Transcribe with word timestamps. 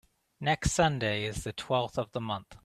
Next 0.39 0.71
Sunday 0.71 1.25
is 1.25 1.43
the 1.43 1.53
twelfth 1.53 1.99
of 1.99 2.11
the 2.11 2.19
month. 2.21 2.57